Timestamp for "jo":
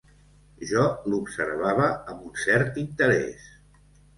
0.69-0.85